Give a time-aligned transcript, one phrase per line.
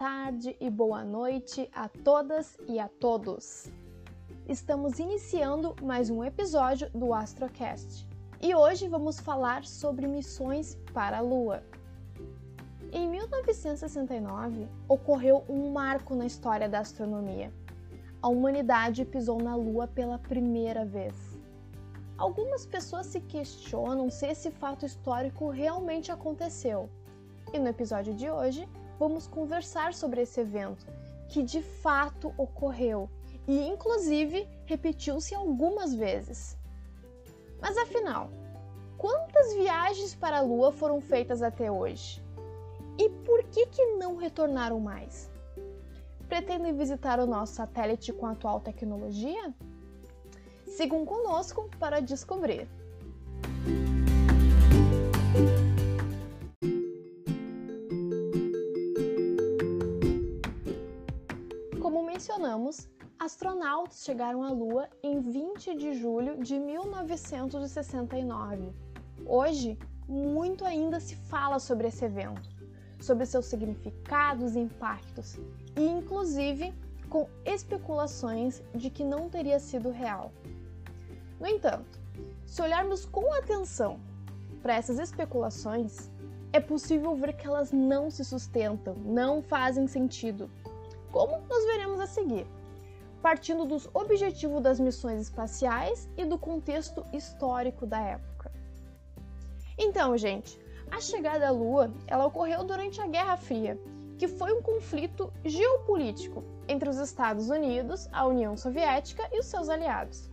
[0.00, 3.70] tarde e boa noite a todas e a todos.
[4.48, 8.08] Estamos iniciando mais um episódio do Astrocast
[8.40, 11.62] e hoje vamos falar sobre missões para a Lua.
[12.90, 17.52] Em 1969, ocorreu um marco na história da astronomia.
[18.22, 21.14] A humanidade pisou na Lua pela primeira vez.
[22.16, 26.88] Algumas pessoas se questionam se esse fato histórico realmente aconteceu.
[27.52, 28.66] E no episódio de hoje,
[29.00, 30.86] vamos conversar sobre esse evento,
[31.30, 33.08] que de fato ocorreu
[33.48, 36.54] e, inclusive, repetiu-se algumas vezes.
[37.62, 38.30] Mas afinal,
[38.98, 42.22] quantas viagens para a Lua foram feitas até hoje?
[42.98, 45.30] E por que, que não retornaram mais?
[46.28, 49.54] Pretendem visitar o nosso satélite com a atual tecnologia?
[50.66, 52.68] Sigam conosco para descobrir.
[62.40, 62.88] Mencionamos,
[63.18, 68.72] astronautas chegaram à Lua em 20 de julho de 1969.
[69.26, 72.48] Hoje, muito ainda se fala sobre esse evento,
[72.98, 75.38] sobre seus significados e impactos,
[75.76, 76.72] e inclusive
[77.10, 80.32] com especulações de que não teria sido real.
[81.38, 82.00] No entanto,
[82.46, 84.00] se olharmos com atenção
[84.62, 86.10] para essas especulações,
[86.54, 90.50] é possível ver que elas não se sustentam, não fazem sentido
[91.10, 92.46] como nós veremos a seguir,
[93.22, 98.52] partindo dos objetivos das missões espaciais e do contexto histórico da época.
[99.78, 100.58] Então, gente,
[100.90, 103.78] a chegada à Lua ela ocorreu durante a Guerra Fria,
[104.18, 109.68] que foi um conflito geopolítico entre os Estados Unidos, a União Soviética e os seus
[109.68, 110.30] aliados.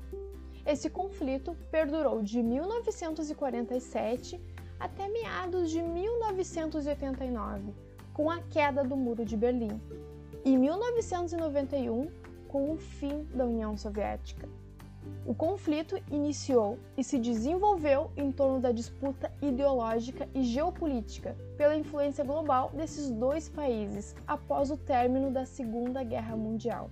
[0.66, 4.42] Esse conflito perdurou de 1947
[4.78, 7.74] até meados de 1989,
[8.14, 9.82] com a queda do Muro de Berlim,
[10.48, 12.10] em 1991,
[12.48, 14.48] com o fim da União Soviética.
[15.26, 22.24] O conflito iniciou e se desenvolveu em torno da disputa ideológica e geopolítica pela influência
[22.24, 26.90] global desses dois países após o término da Segunda Guerra Mundial.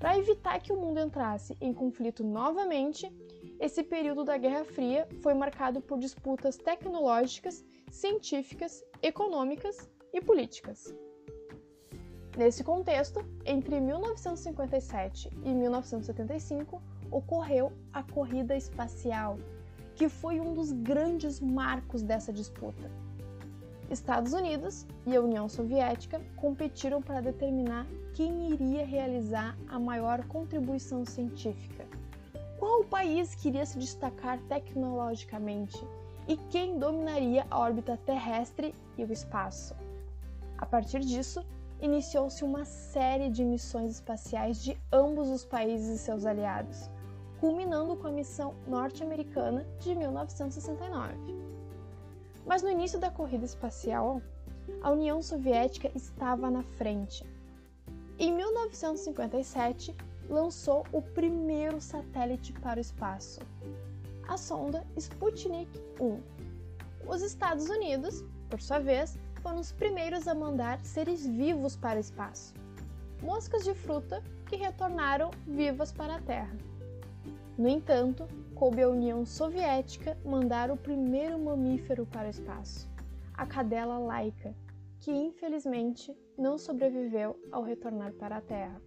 [0.00, 3.12] Para evitar que o mundo entrasse em conflito novamente,
[3.60, 10.92] esse período da Guerra Fria foi marcado por disputas tecnológicas, científicas, econômicas e políticas.
[12.36, 16.80] Nesse contexto, entre 1957 e 1975,
[17.10, 19.36] ocorreu a corrida espacial,
[19.96, 22.90] que foi um dos grandes marcos dessa disputa.
[23.90, 31.04] Estados Unidos e a União Soviética competiram para determinar quem iria realizar a maior contribuição
[31.04, 31.84] científica.
[32.58, 35.76] Qual país queria se destacar tecnologicamente
[36.28, 39.74] e quem dominaria a órbita terrestre e o espaço.
[40.56, 41.44] A partir disso,
[41.80, 46.90] iniciou-se uma série de missões espaciais de ambos os países e seus aliados,
[47.38, 51.14] culminando com a missão norte-americana de 1969.
[52.46, 54.20] Mas no início da corrida espacial,
[54.82, 57.24] a União Soviética estava na frente.
[58.18, 59.94] Em 1957,
[60.28, 63.40] lançou o primeiro satélite para o espaço,
[64.28, 65.70] a sonda Sputnik
[66.00, 66.20] 1.
[67.08, 72.00] Os Estados Unidos, por sua vez, foram os primeiros a mandar seres vivos para o
[72.00, 72.54] espaço.
[73.22, 76.56] Moscas de fruta que retornaram vivas para a Terra.
[77.56, 82.88] No entanto, coube à União Soviética mandar o primeiro mamífero para o espaço,
[83.34, 84.54] a cadela laica,
[85.00, 88.80] que infelizmente não sobreviveu ao retornar para a Terra.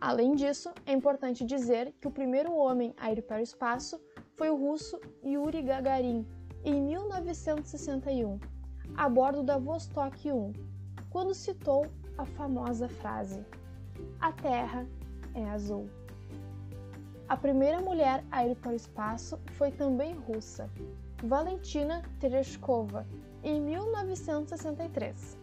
[0.00, 4.00] Além disso, é importante dizer que o primeiro homem a ir para o espaço
[4.36, 6.26] foi o russo Yuri Gagarin,
[6.64, 8.38] em 1961,
[8.96, 10.52] a bordo da Vostok 1,
[11.10, 11.86] quando citou
[12.16, 13.44] a famosa frase:
[14.20, 14.86] A Terra
[15.34, 15.88] é azul.
[17.28, 20.70] A primeira mulher a ir para o espaço foi também russa,
[21.22, 23.06] Valentina Tereshkova,
[23.42, 25.38] em 1963.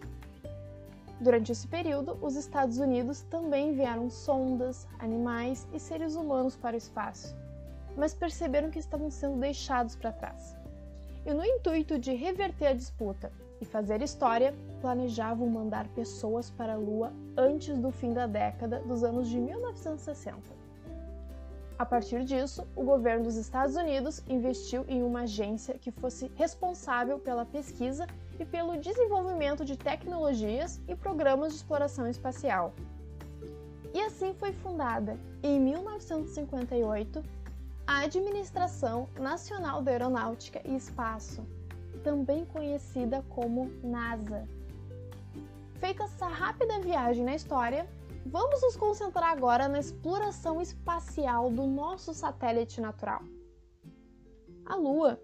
[1.19, 6.77] Durante esse período, os Estados Unidos também enviaram sondas, animais e seres humanos para o
[6.77, 7.35] espaço,
[7.95, 10.60] mas perceberam que estavam sendo deixados para trás
[11.25, 16.77] e, no intuito de reverter a disputa e fazer história, planejavam mandar pessoas para a
[16.77, 20.61] Lua antes do fim da década dos anos de 1960.
[21.77, 27.17] A partir disso, o governo dos Estados Unidos investiu em uma agência que fosse responsável
[27.17, 28.05] pela pesquisa
[28.39, 32.73] e pelo desenvolvimento de tecnologias e programas de exploração espacial.
[33.93, 37.23] E assim foi fundada, em 1958,
[37.91, 41.45] a Administração Nacional da Aeronáutica e Espaço,
[42.05, 44.47] também conhecida como NASA.
[45.73, 47.85] Feita essa rápida viagem na história,
[48.25, 53.23] vamos nos concentrar agora na exploração espacial do nosso satélite natural.
[54.65, 55.19] A Lua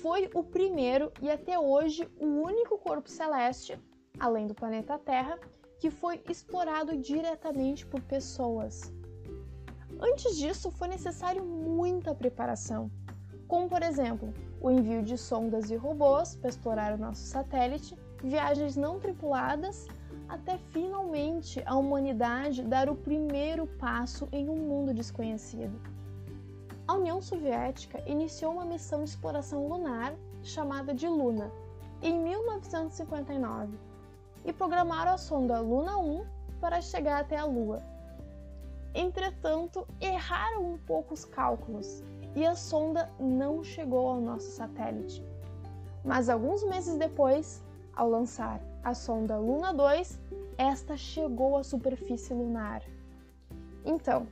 [0.00, 3.76] foi o primeiro e até hoje o único corpo celeste,
[4.20, 5.40] além do planeta Terra,
[5.80, 8.92] que foi explorado diretamente por pessoas.
[10.00, 12.90] Antes disso, foi necessário muita preparação,
[13.48, 18.76] como por exemplo, o envio de sondas e robôs para explorar o nosso satélite, viagens
[18.76, 19.86] não tripuladas,
[20.28, 25.80] até finalmente a humanidade dar o primeiro passo em um mundo desconhecido.
[26.86, 31.50] A União Soviética iniciou uma missão de exploração lunar chamada de Luna
[32.02, 33.76] em 1959
[34.44, 36.24] e programaram a sonda Luna 1
[36.60, 37.82] para chegar até a Lua.
[38.96, 42.02] Entretanto, erraram um pouco os cálculos
[42.34, 45.22] e a sonda não chegou ao nosso satélite.
[46.02, 47.62] Mas alguns meses depois,
[47.94, 50.18] ao lançar a sonda Luna 2,
[50.56, 52.82] esta chegou à superfície lunar.
[53.84, 54.26] Então,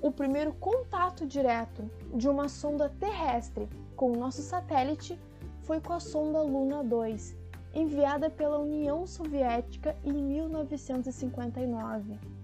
[0.00, 5.18] o primeiro contato direto de uma sonda terrestre com o nosso satélite
[5.62, 7.36] foi com a sonda Luna 2,
[7.74, 12.35] enviada pela União Soviética em 1959.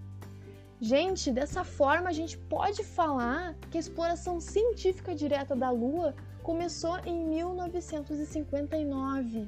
[0.83, 6.13] Gente, dessa forma a gente pode falar que a exploração científica direta da Lua
[6.43, 9.47] começou em 1959.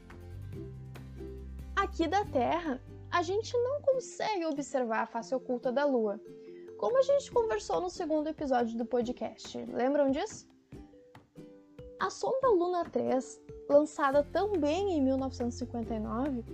[1.75, 6.21] Aqui da Terra, a gente não consegue observar a face oculta da Lua,
[6.77, 9.57] como a gente conversou no segundo episódio do podcast.
[9.57, 10.47] Lembram disso?
[11.99, 16.45] A sonda Luna 3, lançada também em 1959,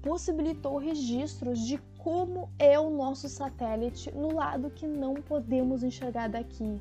[0.00, 6.80] possibilitou registros de como é o nosso satélite no lado que não podemos enxergar daqui.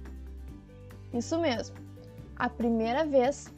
[1.13, 1.75] Isso mesmo,
[2.37, 3.51] a primeira vez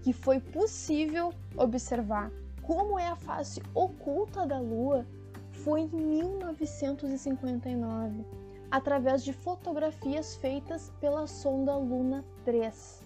[0.00, 2.30] que foi possível observar
[2.62, 5.06] como é a face oculta da Lua
[5.50, 8.24] foi em 1959
[8.70, 13.02] através de fotografias feitas pela sonda Luna 3.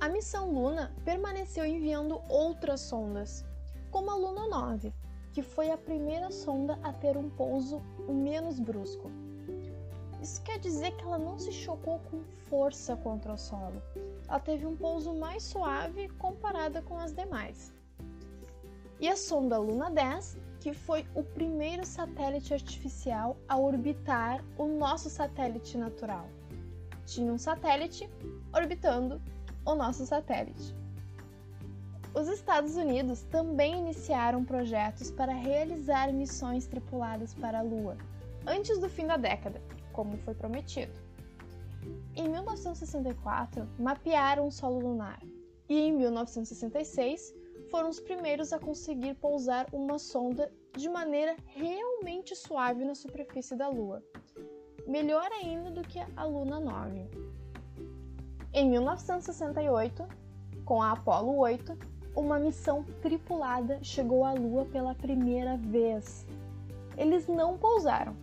[0.00, 3.44] A missão Luna permaneceu enviando outras sondas,
[3.90, 4.94] como a Luna 9,
[5.36, 9.10] que foi a primeira sonda a ter um pouso menos brusco.
[10.22, 13.82] Isso quer dizer que ela não se chocou com força contra o solo.
[14.26, 17.70] Ela teve um pouso mais suave comparada com as demais.
[18.98, 25.10] E a sonda Luna 10 que foi o primeiro satélite artificial a orbitar o nosso
[25.10, 26.30] satélite natural.
[27.04, 28.08] Tinha um satélite
[28.54, 29.20] orbitando
[29.66, 30.74] o nosso satélite.
[32.18, 37.98] Os Estados Unidos também iniciaram projetos para realizar missões tripuladas para a Lua,
[38.46, 39.60] antes do fim da década,
[39.92, 40.94] como foi prometido.
[42.14, 45.20] Em 1964, mapearam o solo lunar
[45.68, 47.34] e em 1966
[47.70, 53.68] foram os primeiros a conseguir pousar uma sonda de maneira realmente suave na superfície da
[53.68, 54.02] Lua,
[54.86, 57.10] melhor ainda do que a Luna 9.
[58.54, 60.08] Em 1968,
[60.64, 66.26] com a Apollo 8, uma missão tripulada chegou à Lua pela primeira vez.
[66.96, 68.16] Eles não pousaram,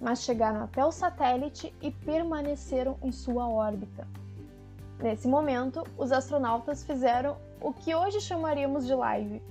[0.00, 4.08] mas chegaram até o satélite e permaneceram em sua órbita.
[4.98, 9.42] Nesse momento, os astronautas fizeram o que hoje chamaríamos de live,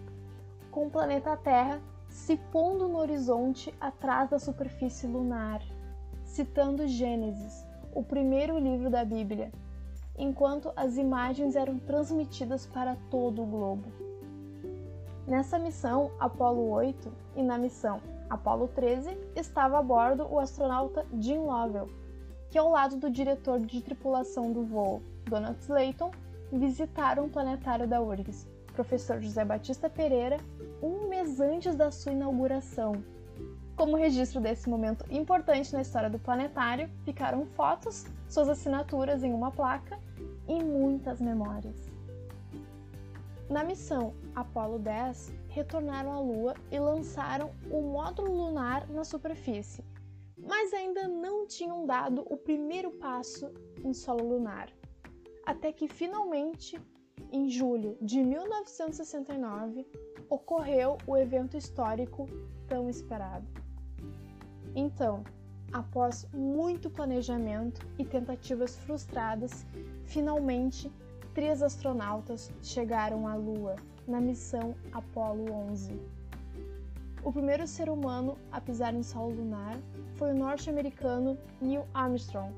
[0.71, 5.61] com o planeta Terra se pondo no horizonte atrás da superfície lunar,
[6.23, 9.51] citando Gênesis, o primeiro livro da Bíblia,
[10.17, 13.91] enquanto as imagens eram transmitidas para todo o globo.
[15.27, 21.39] Nessa missão Apollo 8 e na missão Apollo 13 estava a bordo o astronauta Jim
[21.39, 21.89] Lovell,
[22.49, 26.11] que ao lado do diretor de tripulação do voo, Donald Slayton,
[26.51, 30.37] visitaram o planetário da URGS, professor José Batista Pereira,
[30.81, 33.03] um mês antes da sua inauguração.
[33.75, 39.51] Como registro desse momento importante na história do planetário, ficaram fotos, suas assinaturas em uma
[39.51, 39.99] placa
[40.47, 41.91] e muitas memórias.
[43.49, 49.83] Na missão Apollo 10, retornaram à Lua e lançaram o módulo lunar na superfície,
[50.37, 53.51] mas ainda não tinham dado o primeiro passo
[53.83, 54.69] em solo lunar
[55.45, 56.79] até que finalmente,
[57.31, 59.85] em julho de 1969,
[60.29, 62.27] ocorreu o evento histórico
[62.67, 63.62] tão esperado.
[64.75, 65.23] Então,
[65.71, 69.65] após muito planejamento e tentativas frustradas,
[70.05, 70.91] finalmente
[71.33, 73.75] três astronautas chegaram à Lua
[74.07, 75.99] na missão Apollo 11.
[77.23, 79.77] O primeiro ser humano a pisar em solo lunar
[80.15, 82.53] foi o norte-americano Neil Armstrong.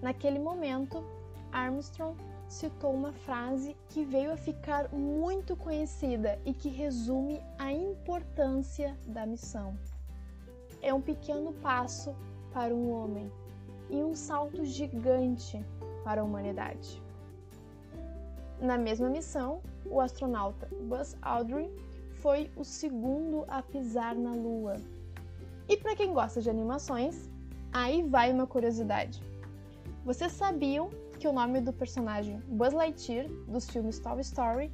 [0.00, 1.02] Naquele momento,
[1.50, 2.16] Armstrong
[2.48, 9.26] citou uma frase que veio a ficar muito conhecida e que resume a importância da
[9.26, 9.74] missão.
[10.84, 12.14] É um pequeno passo
[12.52, 13.32] para um homem
[13.88, 15.64] e um salto gigante
[16.04, 17.02] para a humanidade.
[18.60, 21.70] Na mesma missão, o astronauta Buzz Aldrin
[22.20, 24.74] foi o segundo a pisar na Lua.
[25.70, 27.30] E para quem gosta de animações,
[27.72, 29.22] aí vai uma curiosidade.
[30.04, 34.70] Vocês sabiam que o nome do personagem Buzz Lightyear dos filmes Toy Story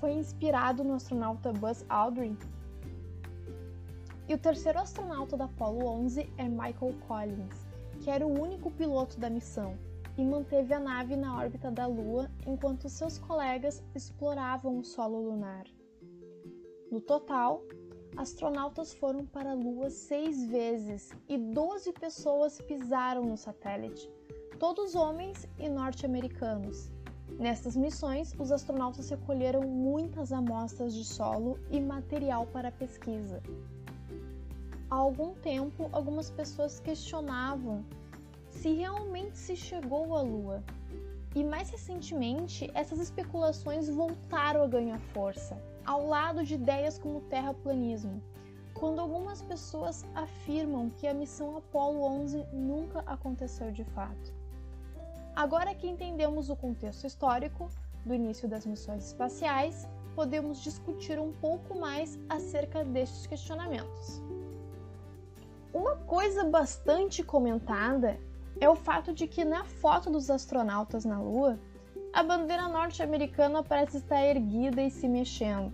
[0.00, 2.36] foi inspirado no astronauta Buzz Aldrin?
[4.30, 7.66] E o terceiro astronauta da Apollo 11 é Michael Collins,
[8.00, 9.76] que era o único piloto da missão
[10.16, 15.64] e manteve a nave na órbita da Lua enquanto seus colegas exploravam o solo lunar.
[16.92, 17.64] No total,
[18.16, 24.08] astronautas foram para a Lua seis vezes e 12 pessoas pisaram no satélite,
[24.60, 26.88] todos homens e norte-americanos.
[27.36, 33.42] Nestas missões, os astronautas recolheram muitas amostras de solo e material para pesquisa.
[34.90, 37.84] Há algum tempo, algumas pessoas questionavam
[38.50, 40.64] se realmente se chegou à Lua.
[41.32, 45.56] E mais recentemente, essas especulações voltaram a ganhar força
[45.86, 48.20] ao lado de ideias como o terraplanismo,
[48.74, 54.34] quando algumas pessoas afirmam que a missão Apollo 11 nunca aconteceu de fato.
[55.36, 57.70] Agora que entendemos o contexto histórico
[58.04, 64.20] do início das missões espaciais, podemos discutir um pouco mais acerca destes questionamentos.
[65.72, 68.18] Uma coisa bastante comentada
[68.60, 71.58] é o fato de que na foto dos astronautas na Lua,
[72.12, 75.72] a bandeira norte-americana parece estar erguida e se mexendo.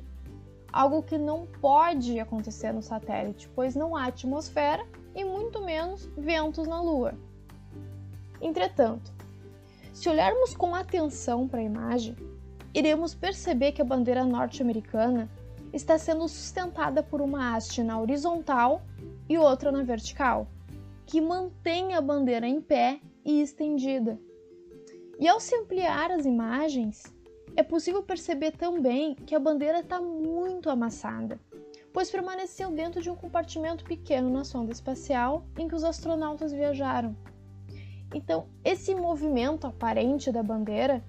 [0.70, 6.66] Algo que não pode acontecer no satélite, pois não há atmosfera e muito menos ventos
[6.66, 7.14] na Lua.
[8.40, 9.10] Entretanto,
[9.94, 12.14] se olharmos com atenção para a imagem,
[12.74, 15.30] iremos perceber que a bandeira norte-americana
[15.72, 18.82] está sendo sustentada por uma haste na horizontal
[19.28, 20.48] e outra na vertical,
[21.04, 24.18] que mantém a bandeira em pé e estendida.
[25.18, 27.02] E ao se ampliar as imagens,
[27.56, 31.40] é possível perceber também que a bandeira está muito amassada,
[31.92, 37.16] pois permaneceu dentro de um compartimento pequeno na sonda espacial em que os astronautas viajaram.
[38.14, 41.02] Então, esse movimento aparente da bandeira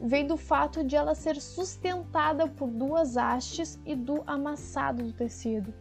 [0.00, 5.72] vem do fato de ela ser sustentada por duas hastes e do amassado do tecido.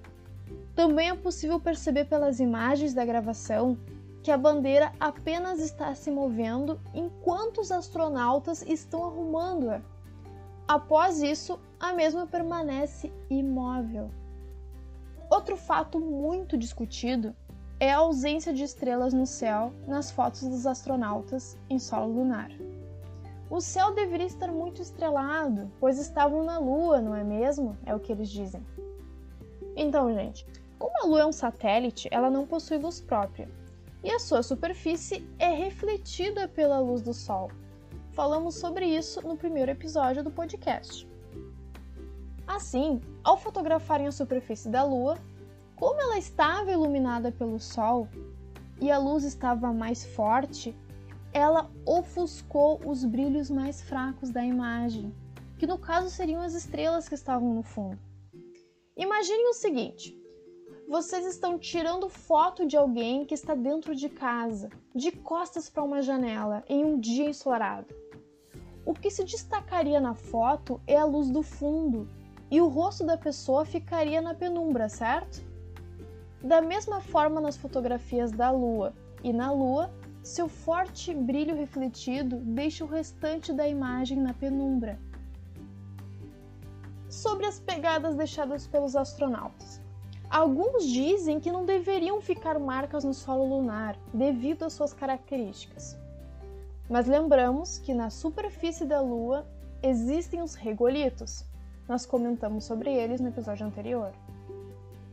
[0.76, 3.78] Também é possível perceber pelas imagens da gravação
[4.24, 9.82] que a bandeira apenas está se movendo enquanto os astronautas estão arrumando-a.
[10.68, 14.10] Após isso, a mesma permanece imóvel.
[15.30, 17.36] Outro fato muito discutido
[17.80, 22.50] é a ausência de estrelas no céu nas fotos dos astronautas em solo lunar.
[23.50, 27.78] O céu deveria estar muito estrelado, pois estavam na Lua, não é mesmo?
[27.86, 28.66] É o que eles dizem.
[29.76, 30.46] Então, gente,
[30.78, 33.50] como a Lua é um satélite, ela não possui luz própria,
[34.04, 37.50] e a sua superfície é refletida pela luz do Sol.
[38.12, 41.08] Falamos sobre isso no primeiro episódio do podcast.
[42.46, 45.18] Assim, ao fotografarem a superfície da Lua,
[45.76, 48.08] como ela estava iluminada pelo Sol
[48.80, 50.76] e a luz estava mais forte,
[51.34, 55.14] ela ofuscou os brilhos mais fracos da imagem,
[55.58, 57.98] que no caso seriam as estrelas que estavam no fundo.
[58.96, 60.16] Imagine o seguinte:
[60.94, 66.04] vocês estão tirando foto de alguém que está dentro de casa, de costas para uma
[66.04, 67.92] janela, em um dia ensolarado.
[68.86, 72.08] O que se destacaria na foto é a luz do fundo
[72.52, 75.44] e o rosto da pessoa ficaria na penumbra, certo?
[76.44, 82.86] Da mesma forma nas fotografias da Lua e na Lua, seu forte brilho refletido deixa
[82.86, 85.00] o restante da imagem na penumbra.
[87.10, 89.73] Sobre as pegadas deixadas pelos astronautas.
[90.34, 95.96] Alguns dizem que não deveriam ficar marcas no solo lunar devido às suas características.
[96.90, 99.46] Mas lembramos que na superfície da Lua
[99.84, 101.46] existem os regolitos.
[101.88, 104.12] Nós comentamos sobre eles no episódio anterior.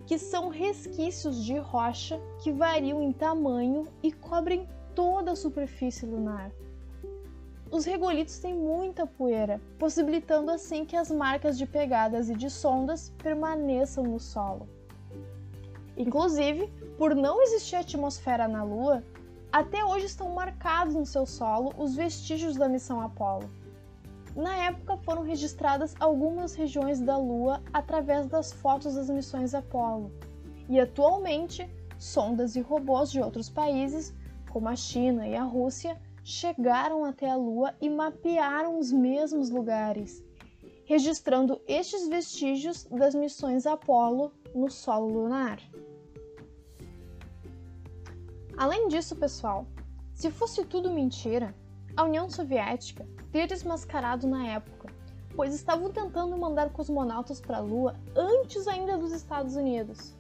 [0.07, 6.51] Que são resquícios de rocha que variam em tamanho e cobrem toda a superfície lunar.
[7.71, 13.13] Os regolitos têm muita poeira, possibilitando assim que as marcas de pegadas e de sondas
[13.19, 14.80] permaneçam no solo.
[16.01, 16.67] Inclusive,
[16.97, 19.05] por não existir atmosfera na Lua,
[19.53, 23.51] até hoje estão marcados no seu solo os vestígios da missão Apollo.
[24.35, 30.11] Na época foram registradas algumas regiões da Lua através das fotos das missões Apollo,
[30.71, 34.15] e atualmente sondas e robôs de outros países
[34.51, 40.25] como a China e a Rússia, chegaram até a Lua e mapearam os mesmos lugares,
[40.87, 45.61] registrando estes vestígios das missões Apollo no solo lunar.
[48.61, 49.65] Além disso, pessoal,
[50.13, 51.55] se fosse tudo mentira,
[51.97, 54.93] a União Soviética teria desmascarado na época,
[55.35, 60.15] pois estavam tentando mandar cosmonautas para a Lua antes ainda dos Estados Unidos.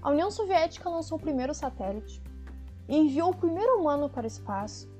[0.00, 2.22] A União Soviética lançou o primeiro satélite
[2.88, 4.90] enviou o primeiro humano para o espaço,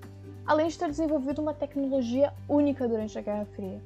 [0.44, 3.82] além de ter desenvolvido uma tecnologia única durante a Guerra Fria.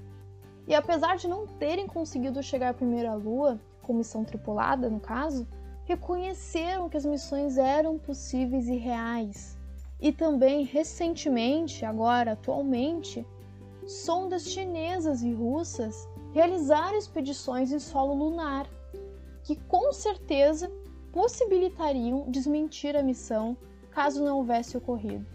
[0.67, 5.47] E apesar de não terem conseguido chegar primeiro à Lua, com missão tripulada no caso,
[5.85, 9.59] reconheceram que as missões eram possíveis e reais.
[10.01, 13.27] E também, recentemente, agora, atualmente,
[13.87, 18.69] sondas chinesas e russas realizaram expedições em solo lunar,
[19.45, 20.71] que com certeza
[21.13, 23.57] possibilitariam desmentir a missão
[23.91, 25.27] caso não houvesse ocorrido.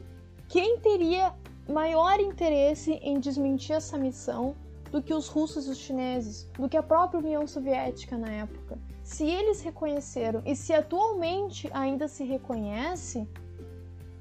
[0.49, 1.33] Quem teria
[1.69, 4.55] maior interesse em desmentir essa missão
[4.91, 8.79] do que os russos e os chineses, do que a própria União Soviética na época?
[9.07, 13.25] Se eles reconheceram e se atualmente ainda se reconhece,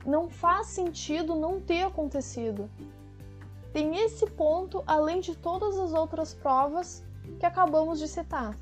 [0.07, 2.71] não faz sentido não ter acontecido.
[3.73, 7.05] Tem esse ponto, além de todas as outras provas
[7.40, 8.57] que acabamos de citar.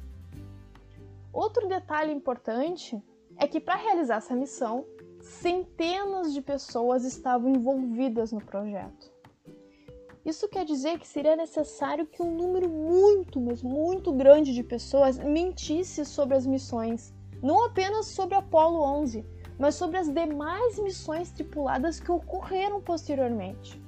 [1.31, 3.00] Outro detalhe importante
[3.37, 4.87] é que para realizar essa missão,
[5.21, 9.13] centenas de pessoas estavam envolvidas no projeto.
[10.25, 15.19] Isso quer dizer que seria necessário que um número muito, mas muito grande de pessoas
[15.19, 17.12] mentisse sobre as missões,
[17.43, 19.25] não apenas sobre Apollo 11,
[19.59, 23.78] mas sobre as demais missões tripuladas que ocorreram posteriormente.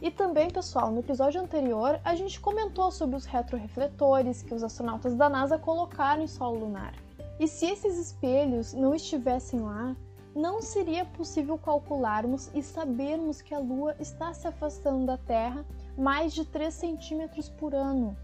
[0.00, 5.16] E também, pessoal, no episódio anterior a gente comentou sobre os retrorefletores que os astronautas
[5.16, 6.94] da NASA colocaram em solo lunar.
[7.40, 9.96] E se esses espelhos não estivessem lá,
[10.38, 15.66] não seria possível calcularmos e sabermos que a Lua está se afastando da Terra
[15.96, 18.16] mais de 3 centímetros por ano.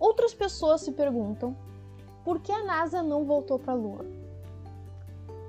[0.00, 1.56] Outras pessoas se perguntam
[2.24, 4.04] por que a NASA não voltou para a Lua.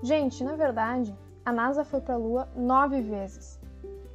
[0.03, 3.59] Gente, na verdade, a NASA foi para a Lua nove vezes,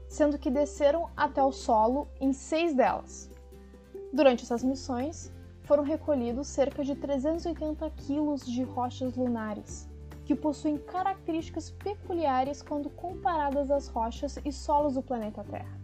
[0.08, 3.28] sendo que desceram até o solo em seis delas.
[4.12, 9.88] Durante essas missões, foram recolhidos cerca de 380 quilos de rochas lunares,
[10.24, 15.80] que possuem características peculiares quando comparadas às rochas e solos do planeta Terra.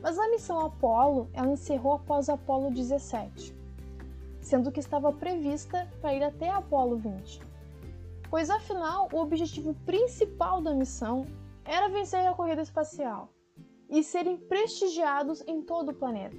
[0.00, 3.54] Mas a missão Apollo ela encerrou após Apollo 17,
[4.40, 7.40] sendo que estava prevista para ir até Apollo 20.
[8.28, 11.26] Pois afinal, o objetivo principal da missão
[11.64, 13.30] era vencer a corrida espacial
[13.88, 16.36] e serem prestigiados em todo o planeta.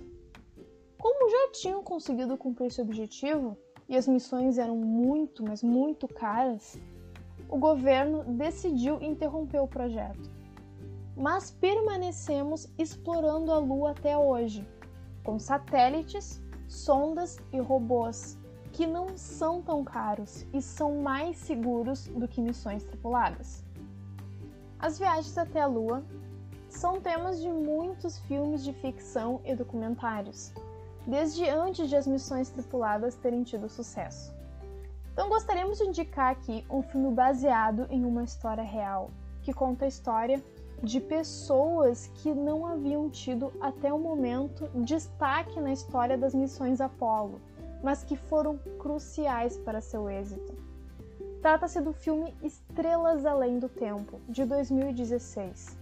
[1.00, 3.58] Como já tinham conseguido cumprir esse objetivo,
[3.90, 6.80] e as missões eram muito, mas muito caras,
[7.50, 10.30] o governo decidiu interromper o projeto.
[11.16, 14.68] Mas permanecemos explorando a Lua até hoje,
[15.24, 18.38] com satélites, sondas e robôs,
[18.74, 23.64] que não são tão caros e são mais seguros do que missões tripuladas.
[24.78, 26.04] As viagens até a Lua
[26.70, 30.54] são temas de muitos filmes de ficção e documentários,
[31.08, 34.36] desde antes de as missões tripuladas terem tido sucesso.
[35.14, 39.10] Então gostaríamos de indicar aqui um filme baseado em uma história real,
[39.42, 40.44] que conta a história
[40.84, 47.42] de pessoas que não haviam tido até o momento destaque na história das missões Apollo,
[47.82, 50.54] mas que foram cruciais para seu êxito.
[51.42, 55.78] Trata-se do filme Estrelas Além do Tempo, de 2016,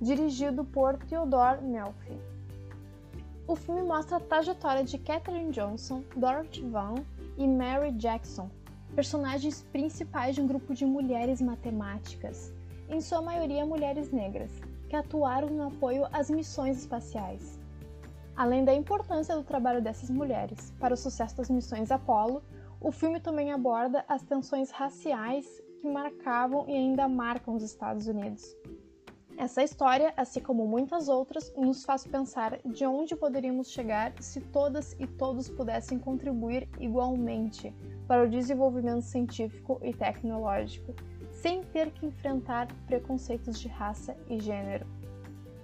[0.00, 2.29] dirigido por Theodore Melfi.
[3.50, 7.04] O filme mostra a trajetória de Katherine Johnson, Dorothy Vaughan
[7.36, 8.48] e Mary Jackson,
[8.94, 12.54] personagens principais de um grupo de mulheres matemáticas,
[12.88, 14.52] em sua maioria mulheres negras,
[14.88, 17.58] que atuaram no apoio às missões espaciais.
[18.36, 22.44] Além da importância do trabalho dessas mulheres para o sucesso das missões Apollo,
[22.80, 28.56] o filme também aborda as tensões raciais que marcavam e ainda marcam os Estados Unidos.
[29.40, 34.94] Essa história, assim como muitas outras, nos faz pensar de onde poderíamos chegar se todas
[35.00, 37.74] e todos pudessem contribuir igualmente
[38.06, 40.94] para o desenvolvimento científico e tecnológico,
[41.32, 44.86] sem ter que enfrentar preconceitos de raça e gênero.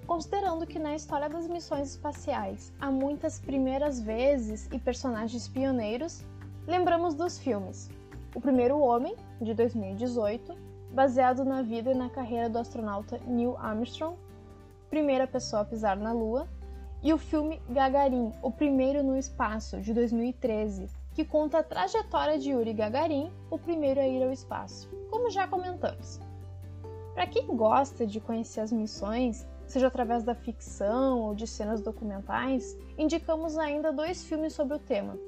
[0.07, 6.25] Considerando que na história das missões espaciais há muitas primeiras vezes e personagens pioneiros,
[6.67, 7.91] lembramos dos filmes
[8.35, 10.66] O Primeiro Homem, de 2018,
[10.97, 14.17] baseado na vida e na carreira do astronauta Neil Armstrong,
[14.89, 16.49] primeira pessoa a pisar na Lua,
[17.03, 22.51] e o filme Gagarin, o primeiro no espaço, de 2013, que conta a trajetória de
[22.51, 26.19] Yuri Gagarin, o primeiro a ir ao espaço, como já comentamos.
[27.13, 32.75] Para quem gosta de conhecer as missões, seja através da ficção ou de cenas documentais,
[32.97, 35.19] indicamos ainda dois filmes sobre o tema.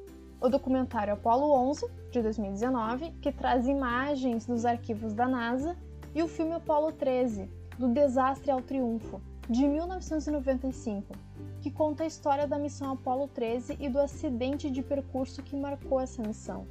[0.41, 5.77] O documentário Apollo 11, de 2019, que traz imagens dos arquivos da NASA,
[6.15, 11.13] e o filme Apollo 13, do Desastre ao Triunfo, de 1995,
[11.61, 16.01] que conta a história da missão Apollo 13 e do acidente de percurso que marcou
[16.01, 16.67] essa missão.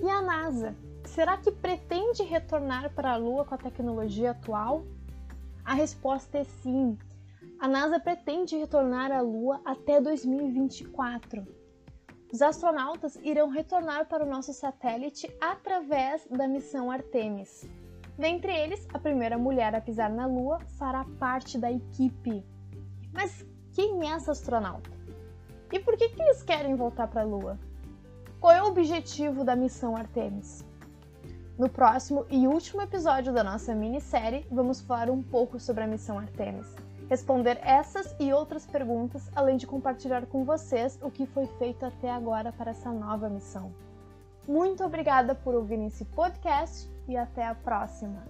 [0.00, 0.74] E a NASA?
[1.04, 4.84] Será que pretende retornar para a Lua com a tecnologia atual?
[5.64, 6.98] A resposta é sim.
[7.60, 11.57] A NASA pretende retornar à Lua até 2024.
[12.30, 17.66] Os astronautas irão retornar para o nosso satélite através da missão Artemis.
[18.18, 22.44] Dentre eles, a primeira mulher a pisar na Lua fará parte da equipe.
[23.12, 24.90] Mas quem é essa astronauta?
[25.72, 27.58] E por que, que eles querem voltar para a Lua?
[28.38, 30.64] Qual é o objetivo da missão Artemis?
[31.58, 36.18] No próximo e último episódio da nossa minissérie, vamos falar um pouco sobre a missão
[36.18, 36.74] Artemis,
[37.08, 42.10] responder essas e outras perguntas, além de compartilhar com vocês o que foi feito até
[42.10, 43.72] agora para essa nova missão.
[44.46, 48.22] Muito obrigada por ouvir esse podcast e até a próxima!